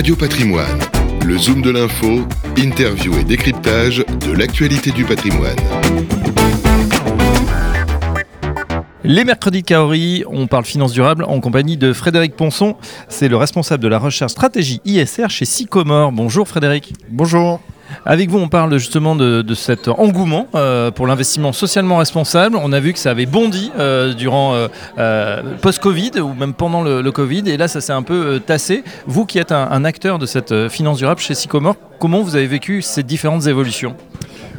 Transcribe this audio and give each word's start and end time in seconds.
Radio 0.00 0.16
Patrimoine, 0.16 0.78
le 1.26 1.36
zoom 1.36 1.60
de 1.60 1.68
l'info, 1.68 2.26
interview 2.56 3.18
et 3.18 3.22
décryptage 3.22 3.98
de 3.98 4.32
l'actualité 4.32 4.92
du 4.92 5.04
patrimoine. 5.04 5.58
Les 9.04 9.24
mercredis 9.24 9.60
de 9.60 9.66
Kaori, 9.66 10.24
on 10.26 10.46
parle 10.46 10.64
finance 10.64 10.92
durable 10.92 11.24
en 11.24 11.38
compagnie 11.40 11.76
de 11.76 11.92
Frédéric 11.92 12.34
Ponson. 12.34 12.76
C'est 13.10 13.28
le 13.28 13.36
responsable 13.36 13.82
de 13.82 13.88
la 13.88 13.98
recherche 13.98 14.32
stratégie 14.32 14.80
ISR 14.86 15.28
chez 15.28 15.44
Sycomore. 15.44 16.12
Bonjour 16.12 16.48
Frédéric. 16.48 16.94
Bonjour. 17.10 17.60
Avec 18.04 18.30
vous, 18.30 18.38
on 18.38 18.48
parle 18.48 18.76
justement 18.78 19.16
de, 19.16 19.54
cet 19.54 19.88
engouement 19.88 20.46
euh, 20.54 20.90
pour 20.90 21.06
l'investissement 21.06 21.52
socialement 21.52 21.98
responsable. 21.98 22.56
On 22.56 22.72
a 22.72 22.80
vu 22.80 22.92
que 22.92 22.98
ça 22.98 23.10
avait 23.10 23.26
bondi 23.26 23.70
euh, 23.78 24.14
durant 24.14 24.54
euh, 24.98 25.42
post-Covid 25.60 26.20
ou 26.20 26.32
même 26.34 26.54
pendant 26.54 26.82
le, 26.82 27.10
Covid, 27.10 27.42
et 27.46 27.56
là, 27.56 27.66
ça 27.68 27.80
s'est 27.80 27.92
un 27.92 28.02
peu 28.02 28.40
tassé. 28.44 28.84
Vous 29.06 29.26
qui 29.26 29.38
êtes 29.38 29.52
un, 29.52 29.84
acteur 29.84 30.18
de 30.18 30.26
cette 30.26 30.68
finance 30.68 30.98
durable 30.98 31.20
chez 31.20 31.34
Sycomore, 31.34 31.76
comment 31.98 32.22
vous 32.22 32.36
avez 32.36 32.46
vécu 32.46 32.82
ces 32.82 33.02
différentes 33.02 33.46
évolutions? 33.46 33.96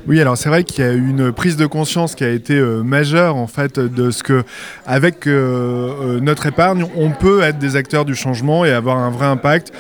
Oui, 0.08 0.20
alors 0.20 0.36
c'est 0.36 0.50
vrai 0.50 0.64
qu'il 0.64 0.84
y 0.84 0.88
a 0.88 0.94
eu 0.94 1.10
une 1.10 1.32
prise 1.32 1.58
de 1.58 1.68
conscience 1.68 2.16
qui 2.16 2.24
a 2.24 2.30
été 2.30 2.56
euh, 2.56 2.82
majeure 2.82 3.36
en 3.36 3.46
fait 3.46 3.80
de 3.80 4.10
ce 4.10 4.24
que, 4.24 4.44
avec 4.88 5.28
euh, 5.28 5.92
euh, 6.18 6.20
notre 6.20 6.48
épargne, 6.48 6.86
on 6.96 7.12
peut 7.12 7.42
être 7.42 7.60
des 7.60 7.76
acteurs 7.76 8.04
du 8.04 8.16
changement 8.16 8.66
et 8.66 8.72
avoir 8.72 8.98
un 8.98 9.12
vrai 9.12 9.28
impact 9.28 9.72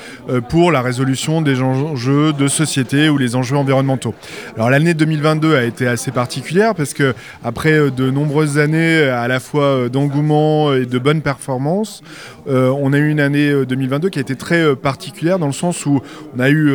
pour 0.49 0.71
la 0.71 0.81
résolution 0.81 1.41
des 1.41 1.61
enjeux 1.61 2.34
de 2.34 2.47
société 2.47 3.09
ou 3.09 3.17
les 3.17 3.35
enjeux 3.35 3.57
environnementaux. 3.57 4.13
Alors 4.55 4.70
l'année 4.70 4.94
2022 4.94 5.55
a 5.55 5.63
été 5.63 5.88
assez 5.88 6.11
particulière 6.11 6.75
parce 6.75 6.94
que 6.94 7.16
après 7.44 7.89
de 7.89 8.11
nombreuses 8.11 8.59
années 8.59 9.02
à 9.03 9.27
la 9.27 9.39
fois 9.39 9.89
d'engouement 9.89 10.73
et 10.73 10.85
de 10.85 10.99
bonnes 10.99 11.22
performances, 11.22 12.02
on 12.47 12.94
a 12.94 12.97
eu 12.97 13.09
une 13.09 13.19
année 13.19 13.66
2022 13.66 14.09
qui 14.09 14.19
a 14.19 14.22
été 14.22 14.35
très 14.35 14.75
particulière 14.75 15.39
dans 15.39 15.47
le 15.47 15.53
sens 15.53 15.85
où 15.85 16.02
on 16.35 16.39
a 16.39 16.49
eu 16.49 16.73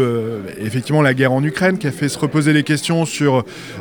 effectivement 0.59 1.03
la 1.03 1.15
guerre 1.15 1.33
en 1.33 1.43
Ukraine 1.43 1.79
qui 1.79 1.87
a 1.87 1.93
fait 1.93 2.09
se 2.09 2.19
reposer 2.19 2.53
les 2.53 2.63
questions 2.63 3.05
sur 3.05 3.36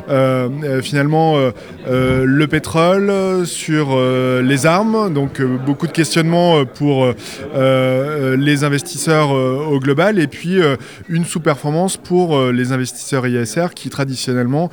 euh, 0.08 0.48
euh, 0.64 0.82
finalement 0.82 1.36
euh, 1.36 2.24
le 2.24 2.46
pétrole, 2.46 3.12
sur 3.46 3.98
les 4.42 4.66
armes, 4.66 5.12
donc 5.12 5.40
beaucoup 5.42 5.86
de 5.86 5.92
questionnements 5.92 6.64
pour 6.64 7.06
les 7.54 8.64
investisseurs 8.64 9.30
au 9.30 9.78
global, 9.78 10.18
et 10.18 10.26
puis 10.26 10.58
une 11.08 11.24
sous-performance 11.24 11.96
pour 11.96 12.40
les 12.50 12.72
investisseurs 12.72 13.26
ISR 13.26 13.68
qui 13.74 13.88
traditionnellement 13.88 14.70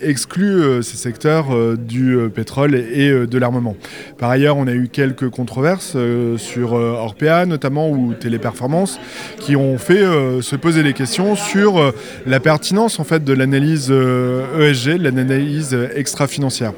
excluent 0.00 0.82
ces 0.82 0.96
secteurs 0.96 1.46
du 1.76 2.18
pétrole 2.34 2.74
et 2.74 3.26
de 3.26 3.38
l'armement. 3.38 3.76
Par 4.18 4.30
ailleurs, 4.30 4.56
on 4.56 4.66
a 4.66 4.72
eu 4.72 4.88
quelques 4.88 5.30
controverses 5.30 5.96
sur 6.36 6.72
Orpea 6.72 7.46
notamment 7.46 7.90
ou 7.90 8.14
Téléperformance 8.14 8.98
qui 9.40 9.56
ont 9.56 9.78
fait 9.78 10.04
se 10.40 10.56
poser 10.56 10.82
les 10.82 10.92
questions 10.92 11.36
sur 11.36 11.92
la 12.26 12.40
pertinence 12.40 13.00
en 13.00 13.04
fait 13.04 13.24
de 13.24 13.32
l'analyse 13.32 13.90
ESG, 14.58 14.98
l'analyse 14.98 15.76
extra-financière. 15.94 16.72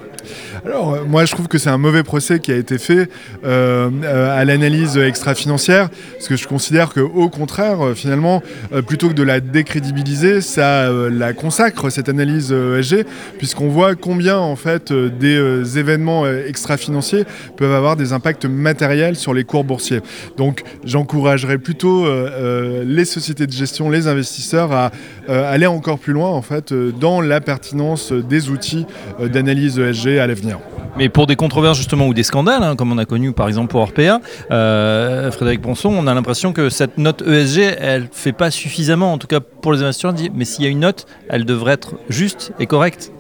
Alors, 0.67 0.95
euh, 0.95 1.05
moi, 1.07 1.25
je 1.25 1.33
trouve 1.33 1.47
que 1.47 1.59
c'est 1.59 1.71
un 1.71 1.79
mauvais 1.79 2.03
procès 2.03 2.41
qui 2.41 2.51
a 2.51 2.57
été 2.57 2.77
fait 2.79 3.09
euh, 3.45 3.89
euh, 4.03 4.37
à 4.37 4.45
l'analyse 4.45 4.99
extra-financière, 4.99 5.89
parce 6.15 6.27
que 6.27 6.35
je 6.35 6.49
considère 6.49 6.93
qu'au 6.93 7.29
contraire, 7.29 7.79
finalement, 7.95 8.43
plutôt 8.89 9.09
que 9.09 9.15
de 9.15 9.23
la 9.23 9.39
décrédibiliser, 9.39 10.41
ça 10.41 10.91
la 10.91 11.35
consacre, 11.35 11.89
cette 11.91 12.09
analyse 12.09 12.51
ESG, 12.53 13.07
puisqu'on 13.39 13.69
voit 13.69 13.95
combien, 13.95 14.39
en 14.39 14.57
fait, 14.57 14.93
des 14.93 15.79
événements 15.79 16.27
extra-financiers 16.27 17.25
peuvent 17.57 17.73
avoir 17.73 17.95
des 17.95 18.13
impacts 18.13 18.47
matériels 18.47 19.15
sur 19.15 19.35
les 19.35 19.45
cours 19.45 19.63
boursiers. 19.63 20.01
Donc, 20.37 20.65
j'encouragerais 20.85 21.59
plutôt 21.59 22.07
les 22.85 23.05
sociétés 23.05 23.47
de 23.47 23.53
gestion, 23.53 23.89
les 23.91 24.09
investisseurs 24.09 24.73
à 24.73 24.91
aller 25.29 25.67
encore 25.67 25.99
plus 25.99 26.13
loin, 26.13 26.31
en 26.31 26.43
fait, 26.43 26.73
dans 26.73 27.21
la 27.21 27.41
pertinence 27.41 28.13
des 28.13 28.51
outils 28.51 28.87
d'analyse 29.21 29.79
ESG 29.79 30.19
à 30.19 30.27
l'avenir. 30.27 30.56
Mais 30.97 31.09
pour 31.11 31.27
des 31.27 31.37
controverses 31.37 31.77
justement 31.77 32.07
ou 32.07 32.15
des 32.15 32.23
scandales, 32.23 32.63
hein, 32.63 32.75
comme 32.75 32.91
on 32.91 32.99
a 32.99 33.05
connu 33.05 33.33
par 33.33 33.49
exemple 33.49 33.69
pour 33.69 33.83
Orpea, 33.83 34.21
euh, 34.51 35.31
Frédéric 35.31 35.61
Ponson, 35.61 35.91
on 35.91 36.07
a 36.07 36.15
l'impression 36.15 36.53
que 36.53 36.71
cette 36.71 36.97
note 36.97 37.23
ESG, 37.23 37.77
elle 37.79 38.09
fait 38.11 38.33
pas 38.33 38.51
suffisamment, 38.51 39.13
en 39.13 39.19
tout 39.19 39.27
cas 39.27 39.41
pour 39.41 39.73
les 39.73 39.83
investisseurs, 39.83 40.15
mais 40.35 40.47
s'il 40.47 40.65
y 40.65 40.67
a 40.67 40.71
une 40.71 40.81
note, 40.81 41.07
elle 41.29 41.45
devrait 41.45 41.75
être 41.75 41.97
juste 42.09 42.53
et 42.59 42.67
correcte. 42.67 43.13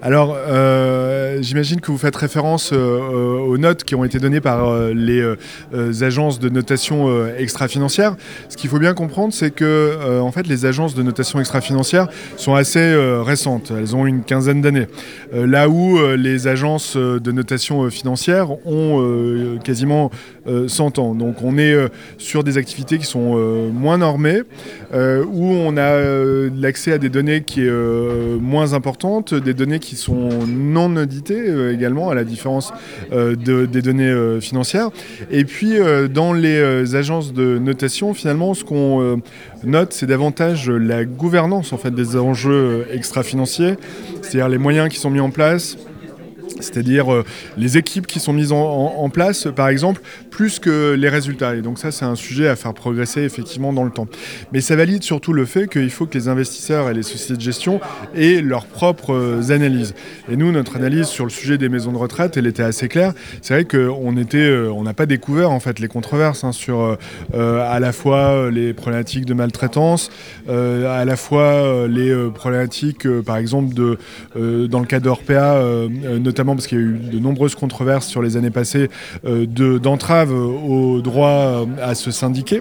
Alors, 0.00 0.36
euh, 0.36 1.38
j'imagine 1.42 1.80
que 1.80 1.90
vous 1.90 1.98
faites 1.98 2.14
référence 2.14 2.70
euh, 2.72 3.38
aux 3.38 3.58
notes 3.58 3.82
qui 3.82 3.96
ont 3.96 4.04
été 4.04 4.20
données 4.20 4.40
par 4.40 4.68
euh, 4.68 4.94
les 4.94 6.04
agences 6.04 6.38
de 6.38 6.48
notation 6.48 7.08
extra-financière. 7.36 8.14
Ce 8.48 8.56
qu'il 8.56 8.70
faut 8.70 8.78
bien 8.78 8.94
comprendre, 8.94 9.32
c'est 9.32 9.50
que 9.50 10.20
en 10.20 10.30
fait, 10.30 10.46
les 10.46 10.66
agences 10.66 10.94
de 10.94 11.02
notation 11.02 11.40
extra-financière 11.40 12.08
sont 12.36 12.54
assez 12.54 12.94
récentes. 13.24 13.72
Elles 13.76 13.96
ont 13.96 14.06
une 14.06 14.22
quinzaine 14.22 14.60
d'années. 14.60 14.86
là 15.32 15.68
où 15.68 15.98
les 16.16 16.46
agences 16.46 16.96
de 16.96 17.32
notation 17.32 17.88
financière 17.90 18.50
ont 18.66 19.58
quasiment 19.64 20.10
100 20.66 20.98
ans. 20.98 21.14
Donc, 21.14 21.42
on 21.42 21.58
est 21.58 21.76
sur 22.18 22.44
des 22.44 22.58
activités 22.58 22.98
qui 22.98 23.06
sont 23.06 23.36
moins 23.72 23.98
normées, 23.98 24.42
où 24.92 25.44
on 25.44 25.76
a 25.76 26.00
l'accès 26.54 26.92
à 26.92 26.98
des 26.98 27.08
données 27.08 27.42
qui 27.42 27.62
est 27.62 28.38
moins 28.40 28.72
importante, 28.72 29.34
des 29.34 29.54
données 29.54 29.78
qui 29.78 29.87
qui 29.88 29.96
sont 29.96 30.28
non 30.46 30.94
auditées 30.96 31.48
euh, 31.48 31.72
également, 31.72 32.10
à 32.10 32.14
la 32.14 32.24
différence 32.24 32.72
euh, 33.12 33.36
des 33.36 33.80
données 33.80 34.10
euh, 34.10 34.38
financières. 34.38 34.90
Et 35.30 35.44
puis, 35.44 35.76
dans 36.12 36.32
les 36.32 36.94
agences 36.94 37.32
de 37.32 37.58
notation, 37.58 38.12
finalement, 38.12 38.52
ce 38.54 38.64
qu'on 38.64 39.20
note, 39.64 39.92
c'est 39.92 40.06
davantage 40.06 40.70
la 40.70 41.04
gouvernance 41.04 41.72
en 41.72 41.78
fait, 41.78 41.90
des 41.90 42.16
enjeux 42.16 42.86
extra-financiers, 42.92 43.74
c'est-à-dire 44.22 44.48
les 44.48 44.58
moyens 44.58 44.88
qui 44.88 44.98
sont 44.98 45.10
mis 45.10 45.20
en 45.20 45.30
place, 45.30 45.78
c'est-à-dire 46.60 47.06
les 47.56 47.78
équipes 47.78 48.06
qui 48.06 48.20
sont 48.20 48.32
mises 48.32 48.52
en, 48.52 49.08
place, 49.10 49.48
par 49.54 49.68
exemple, 49.68 50.00
plus 50.38 50.60
que 50.60 50.92
les 50.92 51.08
résultats. 51.08 51.56
Et 51.56 51.62
donc 51.62 51.80
ça, 51.80 51.90
c'est 51.90 52.04
un 52.04 52.14
sujet 52.14 52.46
à 52.46 52.54
faire 52.54 52.72
progresser 52.72 53.22
effectivement 53.22 53.72
dans 53.72 53.82
le 53.82 53.90
temps. 53.90 54.06
Mais 54.52 54.60
ça 54.60 54.76
valide 54.76 55.02
surtout 55.02 55.32
le 55.32 55.44
fait 55.44 55.66
qu'il 55.66 55.90
faut 55.90 56.06
que 56.06 56.16
les 56.16 56.28
investisseurs 56.28 56.88
et 56.88 56.94
les 56.94 57.02
sociétés 57.02 57.34
de 57.34 57.40
gestion 57.40 57.80
aient 58.14 58.40
leurs 58.40 58.66
propres 58.66 59.14
euh, 59.14 59.50
analyses. 59.50 59.96
Et 60.30 60.36
nous, 60.36 60.52
notre 60.52 60.76
analyse 60.76 61.06
sur 61.06 61.24
le 61.24 61.30
sujet 61.30 61.58
des 61.58 61.68
maisons 61.68 61.90
de 61.90 61.96
retraite, 61.96 62.36
elle 62.36 62.46
était 62.46 62.62
assez 62.62 62.86
claire. 62.86 63.14
C'est 63.42 63.52
vrai 63.52 63.64
qu'on 63.64 64.16
était, 64.16 64.38
euh, 64.38 64.70
on 64.70 64.84
n'a 64.84 64.94
pas 64.94 65.06
découvert 65.06 65.50
en 65.50 65.58
fait 65.58 65.80
les 65.80 65.88
controverses 65.88 66.44
hein, 66.44 66.52
sur 66.52 66.96
à 67.34 67.80
la 67.80 67.90
fois 67.90 68.48
les 68.52 68.72
problématiques 68.74 69.24
de 69.24 69.34
maltraitance, 69.34 70.10
à 70.48 71.04
la 71.04 71.16
fois 71.16 71.88
les 71.88 72.14
problématiques, 72.32 73.08
par 73.22 73.38
exemple, 73.38 73.74
de, 73.74 73.98
dans 74.66 74.78
le 74.80 74.86
cas 74.86 75.00
d'Orpea, 75.00 75.88
notamment 76.20 76.54
parce 76.54 76.68
qu'il 76.68 76.78
y 76.78 76.80
a 76.80 76.84
eu 76.84 76.98
de 76.98 77.18
nombreuses 77.18 77.56
controverses 77.56 78.06
sur 78.06 78.22
les 78.22 78.36
années 78.36 78.50
passées 78.50 78.88
euh, 79.24 79.46
d'entrave 79.78 80.27
au 80.30 81.00
droit 81.00 81.66
à 81.82 81.94
se 81.94 82.10
syndiquer. 82.10 82.60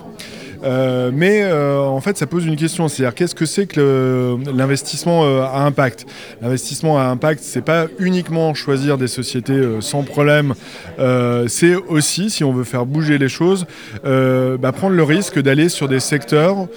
Euh, 0.64 1.12
mais 1.14 1.42
euh, 1.44 1.80
en 1.80 2.02
fait, 2.02 2.18
ça 2.18 2.28
pose 2.28 2.46
une 2.46 2.56
question, 2.56 2.88
c'est-à-dire 2.88 3.16
qu'est-ce 3.16 3.36
que 3.36 3.46
c'est 3.46 3.68
que 3.68 4.38
l'investissement 4.54 5.24
euh, 5.24 5.42
à 5.42 5.64
impact? 5.64 6.06
L'investissement 6.42 7.00
à 7.00 7.04
impact, 7.04 7.42
c'est 7.44 7.62
pas 7.62 7.86
uniquement 8.00 8.54
choisir 8.54 8.98
des 8.98 9.08
sociétés 9.08 9.62
sans 9.82 10.04
problème, 10.04 10.54
c'est 11.48 11.76
aussi, 11.76 12.30
si 12.30 12.44
on 12.44 12.52
veut 12.52 12.64
faire 12.64 12.86
bouger 12.86 13.18
les 13.18 13.30
choses, 13.30 13.66
bah, 14.04 14.72
prendre 14.72 14.96
le 14.96 15.04
risque 15.04 15.40
d'aller 15.40 15.70
sur 15.70 15.88
des 15.88 16.00
secteurs 16.00 16.68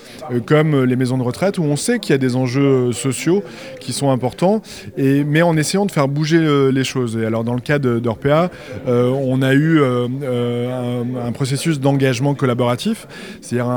comme 0.47 0.85
les 0.85 0.97
maisons 0.97 1.19
de 1.19 1.23
retraite 1.23 1.59
où 1.59 1.63
on 1.63 1.77
sait 1.77 1.99
qu'il 1.99 2.13
y 2.13 2.15
a 2.15 2.19
des 2.19 2.37
enjeux 2.37 2.93
sociaux 2.93 3.43
qui 3.81 3.93
sont 3.93 4.11
importants, 4.11 4.63
et, 4.97 5.25
mais 5.25 5.43
en 5.43 5.57
essayant 5.57 5.87
de 5.87 5.91
faire 5.91 6.09
bouger 6.09 6.71
les 6.73 6.85
choses. 6.85 7.17
Et 7.17 7.25
alors, 7.25 7.45
dans 7.45 7.55
le 7.55 7.61
cas 7.61 7.79
d'Orpea, 7.79 8.51
on 8.87 9.43
a 9.43 9.55
eu 9.55 9.83
un, 9.83 11.05
un 11.27 11.33
processus 11.33 11.81
d'engagement 11.81 12.35
collaboratif, 12.35 13.07
c'est-à-dire 13.41 13.70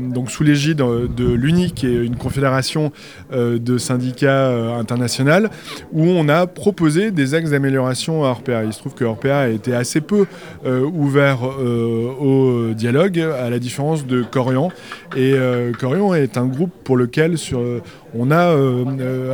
donc 0.00 0.30
sous 0.30 0.42
l'égide 0.42 0.78
de 0.78 1.32
l'UNI, 1.32 1.72
qui 1.72 1.86
est 1.86 2.04
une 2.04 2.16
confédération 2.16 2.92
euh, 3.32 3.58
de 3.58 3.78
syndicats 3.78 4.48
euh, 4.48 4.78
internationaux, 4.78 5.48
où 5.92 6.04
on 6.04 6.28
a 6.28 6.46
proposé 6.46 7.10
des 7.10 7.34
axes 7.34 7.50
d'amélioration 7.50 8.24
à 8.24 8.28
Orpea. 8.28 8.64
Il 8.64 8.72
se 8.72 8.78
trouve 8.78 8.94
que 8.94 9.04
Orpea 9.04 9.38
a 9.38 9.48
été 9.48 9.74
assez 9.74 10.00
peu 10.00 10.26
euh, 10.64 10.82
ouvert 10.82 11.42
au 11.44 12.72
dialogue, 12.74 13.18
à 13.18 13.50
la 13.50 13.58
différence 13.58 14.06
de 14.06 14.22
Corian. 14.22 14.70
Et 15.16 15.34
Corian 15.78 16.14
est 16.14 16.36
un 16.36 16.46
groupe 16.46 16.72
pour 16.84 16.96
lequel 16.96 17.38
sur 17.38 17.60
on 18.16 18.30
a 18.30 18.54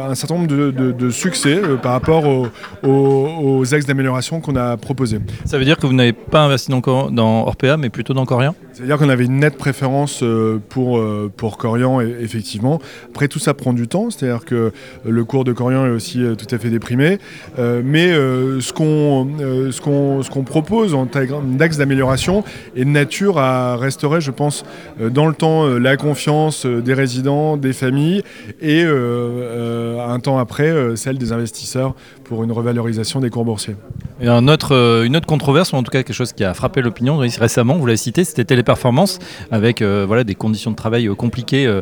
un 0.08 0.14
certain 0.14 0.34
nombre 0.34 0.46
de, 0.46 1.10
succès 1.10 1.60
par 1.82 1.92
rapport 1.92 2.24
aux, 2.26 2.48
aux, 2.82 3.74
axes 3.74 3.86
d'amélioration 3.86 4.40
qu'on 4.40 4.56
a 4.56 4.76
proposés. 4.76 5.18
Ça 5.44 5.58
veut 5.58 5.64
dire 5.64 5.76
que 5.76 5.86
vous 5.86 5.92
n'avez 5.92 6.12
pas 6.12 6.40
investi 6.40 6.70
dans, 6.70 7.10
dans 7.10 7.46
Orpea, 7.46 7.76
mais 7.76 7.90
plutôt 7.90 8.14
dans 8.14 8.24
Corian? 8.24 8.54
C'est-à-dire 8.72 8.98
qu'on 8.98 9.08
avait 9.08 9.24
une 9.24 9.40
nette 9.40 9.58
préférence 9.58 10.24
pour, 10.68 11.02
pour 11.36 11.58
Corian, 11.58 12.00
effectivement. 12.00 12.80
Après, 13.10 13.28
tout 13.28 13.38
ça 13.38 13.54
prend 13.54 13.72
du 13.72 13.88
temps, 13.88 14.10
c'est-à-dire 14.10 14.44
que 14.44 14.72
le 15.04 15.24
cours 15.24 15.44
de 15.44 15.52
Corian 15.52 15.86
est 15.86 15.90
aussi 15.90 16.22
tout 16.38 16.54
à 16.54 16.58
fait 16.58 16.70
déprimé. 16.70 17.18
mais 17.58 18.12
ce 18.12 18.72
qu'on 18.72 19.28
ce 19.70 20.30
qu'on 20.30 20.44
propose 20.44 20.94
en 20.94 21.06
d'axe 21.06 21.76
d'amélioration 21.76 22.44
est 22.76 22.84
de 22.84 22.90
nature 22.90 23.38
à 23.38 23.76
restaurer, 23.76 24.20
je 24.20 24.30
pense, 24.30 24.64
dans 24.98 25.26
le 25.26 25.34
temps 25.34 25.66
la 25.66 25.96
confiance 25.96 26.64
des 26.66 26.94
résidents, 26.94 27.56
des 27.56 27.72
familles 27.72 28.22
et 28.60 28.69
un 28.78 30.20
temps 30.20 30.38
après 30.38 30.96
celle 30.96 31.18
des 31.18 31.32
investisseurs 31.32 31.94
pour 32.24 32.44
une 32.44 32.52
revalorisation 32.52 33.20
des 33.20 33.30
cours 33.30 33.44
boursiers. 33.44 33.76
Et 34.20 34.28
une 34.28 34.50
autre 34.50 35.26
controverse, 35.26 35.72
ou 35.72 35.76
en 35.76 35.82
tout 35.82 35.90
cas 35.90 36.02
quelque 36.02 36.14
chose 36.14 36.32
qui 36.32 36.44
a 36.44 36.52
frappé 36.54 36.82
l'opinion 36.82 37.16
récemment, 37.18 37.76
vous 37.76 37.86
l'avez 37.86 37.96
cité, 37.96 38.24
c'était 38.24 38.44
Téléperformance, 38.44 39.18
avec 39.50 39.82
voilà, 39.82 40.24
des 40.24 40.34
conditions 40.34 40.70
de 40.70 40.76
travail 40.76 41.08
compliquées 41.16 41.80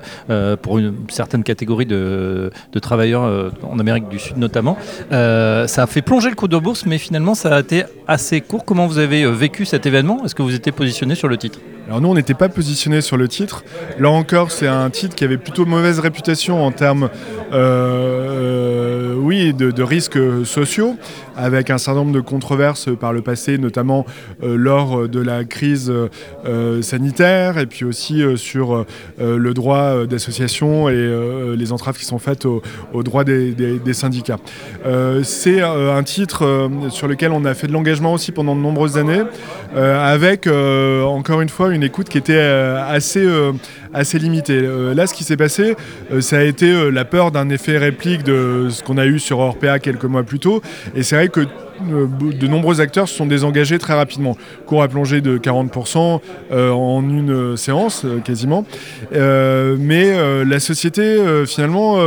pour 0.62 0.78
une 0.78 0.94
certaine 1.08 1.42
catégorie 1.42 1.86
de, 1.86 2.50
travailleurs 2.80 3.52
en 3.62 3.78
Amérique 3.78 4.08
du 4.08 4.18
Sud 4.18 4.36
notamment. 4.36 4.76
ça 5.10 5.82
a 5.82 5.86
fait 5.86 6.02
plonger 6.02 6.30
le 6.30 6.36
cours 6.36 6.48
de 6.48 6.58
bourse, 6.58 6.86
mais 6.86 6.98
finalement 6.98 7.34
ça 7.34 7.54
a 7.54 7.60
été 7.60 7.84
assez 8.06 8.40
court. 8.40 8.64
Comment 8.64 8.86
vous 8.86 8.98
avez 8.98 9.22
euh, 9.22 9.30
vécu 9.30 9.64
cet 9.64 9.86
événement? 9.86 10.24
Est-ce 10.24 10.34
que 10.34 10.42
vous 10.42 10.54
étiez 10.54 10.72
positionné 10.72 11.14
sur 11.14 11.28
le 11.28 11.36
titre? 11.36 11.60
Alors 11.88 12.02
nous, 12.02 12.08
on 12.10 12.14
n'était 12.14 12.34
pas 12.34 12.50
positionné 12.50 13.00
sur 13.00 13.16
le 13.16 13.28
titre. 13.28 13.64
Là 13.98 14.10
encore, 14.10 14.50
c'est 14.50 14.66
un 14.66 14.90
titre 14.90 15.14
qui 15.14 15.24
avait 15.24 15.38
plutôt 15.38 15.64
mauvaise 15.64 16.00
réputation 16.00 16.62
en 16.62 16.70
termes, 16.70 17.08
euh, 17.50 19.14
oui, 19.14 19.54
de, 19.54 19.82
risques 19.82 20.18
sociaux, 20.44 20.96
avec 21.34 21.70
un 21.70 21.78
certain 21.78 22.00
nombre 22.00 22.12
de 22.12 22.20
controverses 22.20 22.90
par 22.94 23.14
le 23.14 23.22
passé, 23.22 23.56
notamment 23.56 24.04
euh, 24.42 24.54
lors 24.56 25.08
de 25.08 25.18
la 25.18 25.44
crise 25.44 25.90
euh, 26.44 26.82
sanitaire, 26.82 27.56
et 27.56 27.64
puis 27.64 27.86
aussi 27.86 28.22
sur 28.36 28.84
le 29.18 29.54
droit 29.54 30.04
d'association 30.04 30.90
et 30.90 31.56
les 31.56 31.72
entraves 31.72 31.96
qui 31.96 32.04
sont 32.04 32.18
faites 32.18 32.44
au, 32.44 32.62
droit 33.02 33.24
des, 33.24 33.52
des 33.52 33.94
syndicats. 33.94 34.38
c'est 35.22 35.62
un 35.62 36.02
titre 36.02 36.68
sur 36.90 37.08
lequel 37.08 37.32
on 37.32 37.44
a 37.46 37.54
fait 37.54 37.66
de 37.66 37.72
l'engagement 37.72 38.12
aussi 38.12 38.32
pendant 38.32 38.54
de 38.54 38.60
nombreuses 38.60 38.98
années, 38.98 39.22
avec 39.74 40.46
encore 40.46 41.40
une 41.40 41.48
fois 41.48 41.72
une 41.77 41.77
écoute 41.82 42.08
qui 42.08 42.18
était 42.18 42.32
euh, 42.34 42.82
assez, 42.88 43.24
euh, 43.24 43.52
assez 43.92 44.18
limitée. 44.18 44.60
Euh, 44.62 44.94
là, 44.94 45.06
ce 45.06 45.14
qui 45.14 45.24
s'est 45.24 45.36
passé, 45.36 45.76
ça 46.20 46.38
a 46.38 46.42
été 46.42 46.90
la 46.90 47.04
peur 47.04 47.30
d'un 47.30 47.48
effet 47.50 47.78
réplique 47.78 48.22
de 48.22 48.68
ce 48.70 48.82
qu'on 48.82 48.98
a 48.98 49.06
eu 49.06 49.18
sur 49.18 49.38
Orpea 49.38 49.78
quelques 49.78 50.04
mois 50.04 50.22
plus 50.22 50.38
tôt. 50.38 50.62
Et 50.94 51.02
c'est 51.02 51.16
vrai 51.16 51.28
que 51.28 51.46
de 51.80 52.46
nombreux 52.48 52.80
acteurs 52.80 53.08
se 53.08 53.14
sont 53.14 53.26
désengagés 53.26 53.78
très 53.78 53.94
rapidement. 53.94 54.36
Cours 54.66 54.82
a 54.82 54.88
plongé 54.88 55.20
de 55.20 55.38
40% 55.38 56.20
en 56.50 57.02
une 57.02 57.56
séance 57.56 58.04
quasiment. 58.24 58.64
mais 59.12 60.44
la 60.44 60.58
société 60.58 61.18
finalement, 61.46 61.98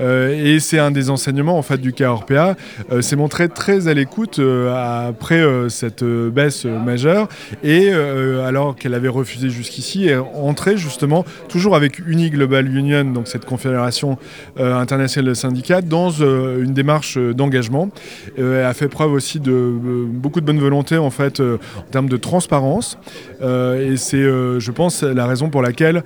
et 0.00 0.58
c'est 0.58 0.80
un 0.80 0.90
des 0.90 1.10
enseignements 1.10 1.56
en 1.56 1.62
fait 1.62 1.80
du 1.80 1.92
cas 1.92 2.10
Orpea, 2.10 2.56
s'est 3.00 3.14
montrée 3.14 3.48
très 3.48 3.86
à 3.86 3.94
l'écoute 3.94 4.40
après 4.74 5.44
cette 5.68 6.02
baisse 6.04 6.64
majeure 6.64 7.28
et 7.62 7.92
alors 7.92 8.74
qu'elle 8.74 8.94
avait 8.94 9.06
refusé 9.08 9.48
jusqu'ici 9.48 10.08
et 10.08 10.16
entrer 10.16 10.76
justement 10.76 11.13
toujours 11.48 11.76
avec 11.76 12.00
Uni 12.00 12.30
Global 12.30 12.66
Union, 12.74 13.04
donc 13.04 13.28
cette 13.28 13.44
confédération 13.44 14.18
euh, 14.58 14.74
internationale 14.74 15.30
de 15.30 15.34
syndicats, 15.34 15.80
dans 15.80 16.10
euh, 16.20 16.62
une 16.62 16.74
démarche 16.74 17.16
euh, 17.16 17.34
d'engagement. 17.34 17.90
elle 18.36 18.64
a 18.64 18.74
fait 18.74 18.88
preuve 18.88 19.12
aussi 19.12 19.40
de 19.40 19.72
beaucoup 20.08 20.40
de 20.40 20.46
bonne 20.46 20.58
volonté 20.58 20.96
en 20.96 21.10
fait 21.10 21.40
en 21.40 21.90
termes 21.90 22.08
de 22.08 22.16
transparence. 22.16 22.98
et 23.42 23.96
c'est, 23.96 24.22
je 24.22 24.70
pense, 24.70 25.02
la 25.02 25.26
raison 25.26 25.50
pour 25.50 25.62
laquelle 25.62 26.02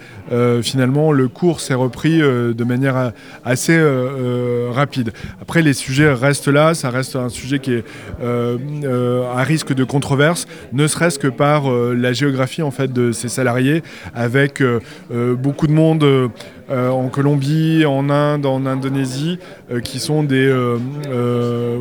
finalement 0.63 1.13
le 1.13 1.29
cours 1.29 1.61
s'est 1.61 1.75
repris 1.75 2.19
de 2.19 2.65
manière 2.65 3.13
assez 3.45 3.79
rapide. 4.71 5.13
Après, 5.41 5.63
les 5.63 5.73
sujets 5.73 6.13
restent 6.13 6.49
là, 6.49 6.75
ça 6.75 6.91
reste 6.91 7.17
un 7.17 7.29
sujet 7.29 7.59
qui 7.59 7.75
est 7.75 7.85
à 8.23 9.43
risque 9.43 9.73
de 9.73 9.85
controverse, 9.85 10.47
ne 10.73 10.87
serait-ce 10.87 11.19
que 11.19 11.29
par 11.29 11.71
la 11.71 12.13
géographie 12.13 12.63
en 12.63 12.71
fait 12.71 12.93
de 12.93 13.13
ses 13.13 13.29
salariés, 13.29 13.83
avec 14.15 14.63
beaucoup 15.35 15.67
de 15.67 15.73
monde 15.73 16.03
euh, 16.05 16.29
en 16.71 17.09
Colombie, 17.09 17.85
en 17.87 18.11
Inde, 18.11 18.47
en 18.47 18.67
Indonésie, 18.67 19.39
qui 19.85 19.99
sont 19.99 20.23
des, 20.23 20.53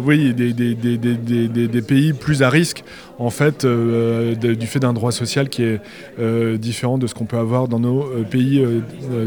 oui, 0.05 0.33
des, 0.33 0.53
des, 0.53 1.81
pays 1.81 2.13
plus 2.13 2.43
à 2.43 2.49
risque 2.49 2.83
en 3.19 3.29
fait, 3.29 3.65
du 3.65 4.67
fait 4.67 4.79
d'un 4.79 4.93
droit 4.93 5.11
social 5.11 5.49
qui 5.49 5.63
est 5.63 5.79
différent 6.57 6.97
de 6.97 7.07
ce 7.07 7.13
qu'on 7.13 7.25
peut 7.25 7.37
avoir 7.37 7.67
dans 7.67 7.79
nos 7.79 8.03
pays 8.29 8.63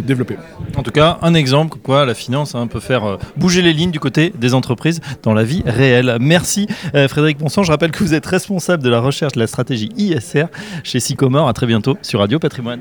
développés. 0.04 0.36
En 0.76 0.82
tout 0.82 0.92
cas, 0.92 1.18
un 1.22 1.34
exemple 1.34 1.78
quoi 1.82 2.04
la 2.06 2.14
finance 2.14 2.54
hein, 2.54 2.66
peut 2.66 2.80
faire 2.80 3.18
bouger 3.36 3.62
les 3.62 3.72
lignes 3.72 3.90
du 3.90 4.00
côté 4.00 4.32
des 4.38 4.54
entreprises 4.54 5.00
dans 5.22 5.34
la 5.34 5.44
vie 5.44 5.62
réelle. 5.66 6.16
Merci 6.20 6.66
Frédéric 7.08 7.38
Ponson. 7.38 7.62
Je 7.62 7.70
rappelle 7.70 7.90
que 7.90 8.02
vous 8.02 8.14
êtes 8.14 8.26
responsable 8.26 8.82
de 8.82 8.90
la 8.90 9.00
recherche 9.00 9.34
de 9.34 9.40
la 9.40 9.46
stratégie 9.46 9.90
ISR 9.96 10.46
chez 10.84 11.00
Sycomore. 11.00 11.48
À 11.48 11.52
très 11.52 11.66
bientôt 11.66 11.96
sur 12.02 12.20
Radio 12.20 12.38
Patrimoine. 12.38 12.80